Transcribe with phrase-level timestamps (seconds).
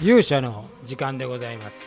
[0.00, 1.84] 勇者の時間でございます、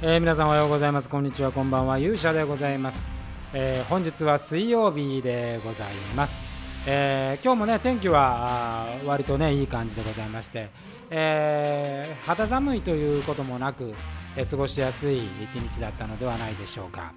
[0.00, 1.08] えー皆さんおはようございます。
[1.08, 1.50] こんにちは。
[1.50, 1.98] こんばんは。
[1.98, 3.04] 勇者でございます、
[3.52, 6.38] えー本日は水曜日でございます、
[6.86, 10.68] えー今日もね天気は割とねいい感じでございまして、
[11.10, 13.92] えー肌寒いということもなく、
[14.36, 17.12] え過ごしやすい一日だったのではないでしょうか。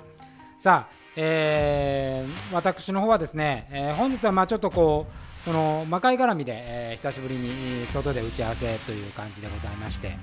[0.62, 10.16] さあ、えー私の方はですね、えー本日はまあちょっとこうその魔界絡みで、えー久しぶりに外で打ち合わせという感じでございまして、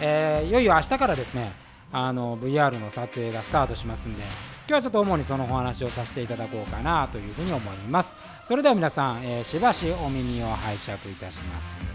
[0.00, 1.52] えーいよいよ明日からですね
[1.92, 8.16] あの VR の撮影がスタートしますんで今日はちょっと主にそのお話をさせていただこうかなというふうに思います。
[8.44, 11.91] それでは皆さん、えーしばしお耳を拝借いたします。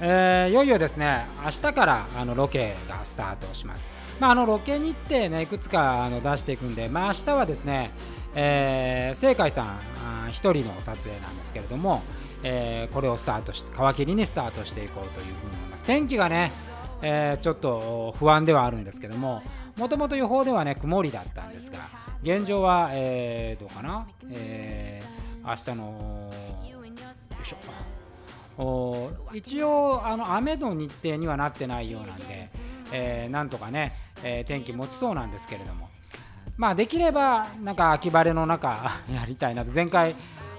[0.00, 3.88] えーいよいよですね明日からあのロケがスタートします。
[4.20, 7.92] まあ、あのロケ日程ねいくつかあの出していくんで、まあ、明日はですね、
[8.34, 12.02] えー、正海さんあー一人の撮影なんですけれども、
[12.42, 15.84] えーこれをスタートして皮切りにスタートしていこうというふうに思います。
[15.84, 16.52] 天気がね、
[17.00, 19.42] えちょっと不安ではあるんですけども
[19.76, 21.78] もともと予報ではね曇りだったんですが
[22.22, 25.00] 現状は、えーどうかな、え
[25.44, 26.30] 明日の
[26.68, 27.97] よいしょ
[29.34, 32.48] 一応あの雨の日程にはなってないようなんで、
[32.92, 35.88] えーなんとかね、えー天気持ちそうなんですけれども。
[36.56, 38.68] まあできればなんか秋晴れの中
[39.14, 39.70] やりたいなと。
[39.72, 40.16] 前回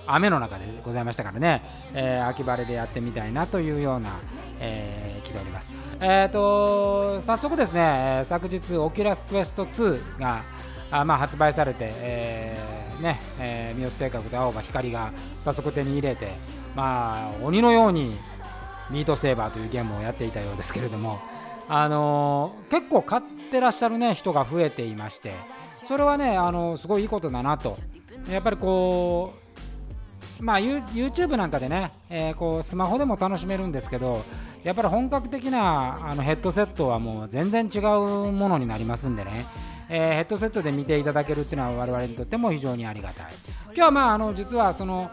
[0.08, 1.62] 雨の中でございましたからね、
[1.94, 4.10] えー秋晴れでやってみたいなというような、
[4.60, 5.70] えー気でおります。
[6.02, 10.44] えー、と早速ですね昨日オキュラスクエスト2が
[10.92, 16.32] あまあ、発売されて、えーねえー三好性格と青葉光が早速手に入れて、
[16.76, 18.18] まあ、鬼のように
[18.90, 21.20] ミートセーバーというゲームをやっていたようですけれども、
[21.68, 25.34] あのー結構買ってらっしゃる、ね、人が増えていまして
[25.72, 27.78] それはね、あのすごいいいことだなと。
[28.30, 29.34] やっぱりこ
[30.40, 34.24] うまあ、YouTube なんかでね、えーこうスマホでも楽しめるんですけど
[34.64, 39.46] やっぱり本格的なあのヘッドセットはもう全然違うものになりますんでね、
[39.90, 43.26] えーヘッドセットで見ていただけるっていうのは我々にとっても非常にありがたい。
[43.66, 45.10] 今日はまああの実はその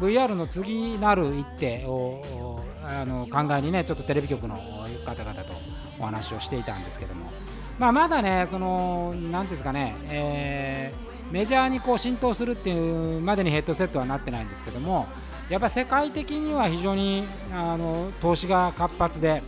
[0.00, 4.56] VR の次なる一手をあの考えにねちょっとテレビ局の
[5.04, 5.52] 方々と
[5.98, 7.30] お話をしていたんですけども、
[7.78, 15.08] まあ、まだねその何ですかね、えーメジャーにこう浸透するっていうまでにヘッドセットはなってないんですけども
[15.48, 19.42] やっぱ世界的には非常にあの投資が活発で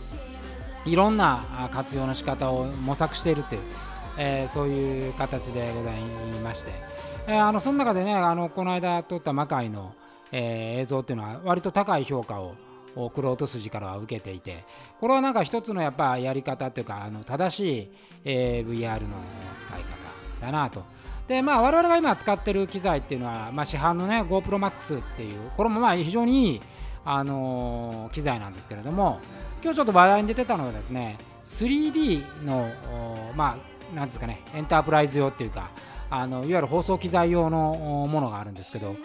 [0.85, 3.61] いろんな活用の仕方を模索しているという、
[4.17, 5.99] えーそういう形でござい
[6.43, 6.71] まして、
[7.27, 9.93] えーあのその中でねあのこの間撮った魔界の、
[10.31, 12.55] えー映像っていうのは割と高い評価を
[13.11, 14.63] クロート筋からは受けていて
[14.99, 17.91] これはなんか一つのやっぱやり方というかあの正しい、
[18.25, 19.17] えー VR の
[19.57, 19.87] 使い方
[20.41, 20.83] だなと。
[21.27, 26.61] でまあ我々が今使ってる機材っていうのは、まあ、市販のね GoProMax っていうこれもまあ非常にいい、
[27.03, 29.19] あの機材なんですけれども
[29.61, 32.69] 今日ちょっと話題に出てたのはですね 3D の
[33.35, 35.71] まあなんですかねエンタープライズ用っていうか
[36.09, 38.95] あのいわゆる放送機材用のものがあるんですけど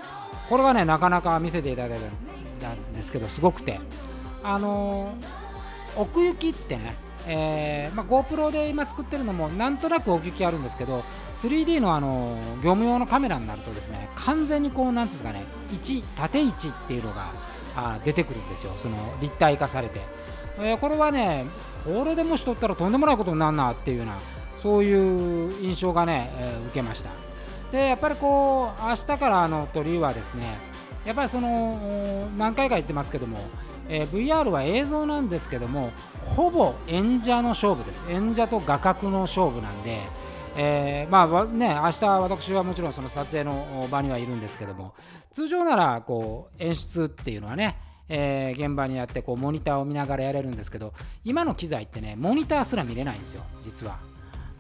[0.49, 1.99] これがねなかなか見せていただい
[2.61, 3.81] たんですけどすごくて
[4.43, 5.15] あの
[5.97, 6.95] 奥行きってね、
[7.27, 11.05] えーまあ、GoPro で今作ってるのもなんとなく奥行きあるんですけど
[11.35, 17.33] 3D のあの業務用のカメラになるとですね完全にこうなんですかね位置縦位置っていうのが
[17.77, 18.73] あ出てくるんですよ。
[18.77, 20.01] その立体化されて、
[20.59, 21.47] えーこれはね
[21.85, 24.19] これでもし撮ったらとんでもないことになるなっていうような
[24.63, 27.11] そういう印象がね、えー受けました。
[27.73, 30.59] でやっぱりこう明日からの鳥はですね
[31.07, 33.39] やっぱりその何回か言ってますけども、
[33.89, 35.91] えー VR は映像なんですけども
[36.37, 38.05] ほぼ演者の勝負です。
[38.11, 39.99] 演者と画角の勝負なんで、
[40.57, 44.95] えーまあね明日私はもちろんその撮影の場にはいるんですけども
[45.33, 47.79] 通常ならこう演出っていうのはね
[48.09, 50.93] えー現場にやってこうモニターを見ながらやれるんですけど
[51.25, 54.12] 今の機材ってねモニターすら見れないんですよ実は。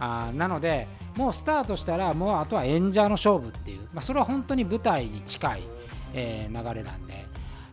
[0.04, 5.62] あなのでもうスタートしたらもうあとは演者の勝負っていう、まあ、それは本当に舞台に近い、
[6.12, 7.24] えー流れなんで、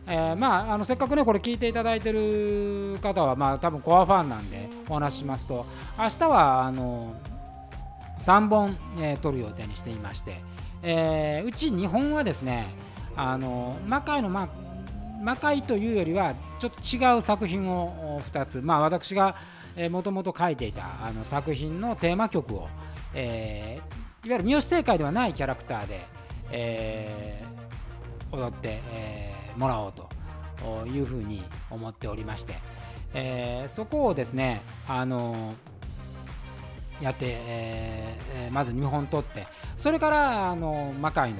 [0.06, 5.66] えーまあ、あのせっかくねこれ聞いていただいてる方はまあ多分コアファンなんでお話ししますと
[5.98, 7.16] 明日はあの
[8.18, 10.40] 3本、えー撮る予定にしていまして、
[10.84, 12.68] えーうち2本はですね
[13.16, 14.48] あの魔界の、ま、
[15.20, 19.34] 魔界というよりはちょっと違う作品を2つ、まあ、私が
[19.90, 22.68] もともと書いていたあの作品のテーマ曲を、
[23.14, 26.06] えーいわゆる三好正解ではないキャラクターで、
[26.50, 32.54] えー踊って、えーもらおうというふうに思っておりまして、
[33.14, 35.54] えーそこをですねあの
[37.00, 39.46] やって、えーまず2本取って
[39.76, 41.38] それからあの魔界の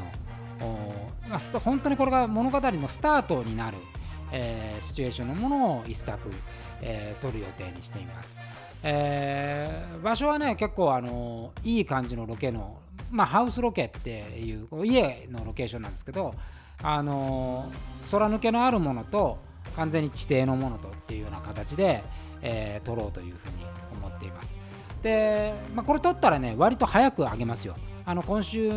[1.28, 3.78] まあ、本当にこれが物語のスタートになる、
[4.32, 6.30] えー、シチュエーションのものを一作、
[6.80, 8.38] えー、撮る予定にしています。
[8.82, 12.78] えー、場所はね結構あのいい感じのロケの、
[13.10, 16.34] まあ、ハウスロケっていう家のロケーションなんですけど
[16.82, 17.70] あの
[18.10, 19.38] 空抜けのあるものと
[19.76, 22.02] 完全に地底のものとっていうような形で、
[22.40, 24.58] えー、撮ろうというふうに思っています。
[25.02, 27.76] で、まあ、これ撮ったらね割と早く上げますよ。
[28.04, 28.70] あの今週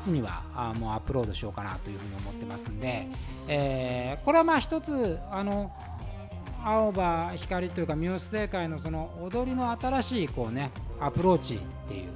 [0.00, 3.08] 末にはあもうアップロードしようかなというふうに思ってますんで、
[3.48, 5.72] えー、これはまあ一つあの
[6.64, 10.70] 青葉光というか三好正解のその踊りの新しいこうね
[11.00, 12.10] アプローチっていう。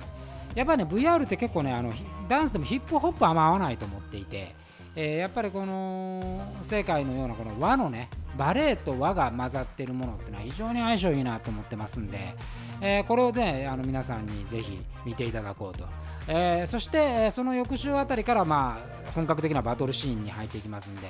[0.55, 1.93] やっぱりね VR って結構ねあの
[2.29, 4.55] ダンスでもヒップホップあんま合わないと思っていて、
[4.97, 12.35] えー、やっぱりこの世界のようなこの和のねバレエと和が混ざってるものっていうのは非常に相性いいなと思ってますんで、
[12.81, 15.85] えー、これをねあの皆さんにぜひ見ていただこうと、
[16.29, 21.03] えー、そしてその翌週あたりからまあ本格的なバトルシーンに入っていきますんで、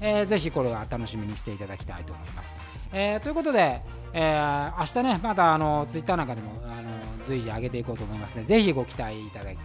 [0.00, 2.56] えー、ぜひこれは楽しみにしていただきたいと思います。
[2.92, 3.82] えー、ということで、
[4.12, 6.90] えー、明日ね、またあのツイッターなんかでもあの
[7.22, 9.58] 随時上げていこうと思いますので、ぜひご期待いただき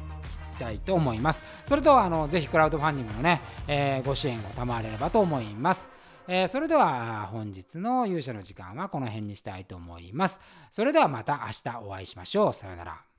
[0.56, 1.44] たいと思います。
[1.64, 5.92] それとあのぜひクラウドファンディングのね、えー、ご支援を賜れればと思います。
[6.28, 10.40] えー、それでは本日の勇者の時間はこの辺にしたいと思います。
[10.72, 12.54] それではまた明日お会いしましょう。
[12.54, 13.15] さようなら。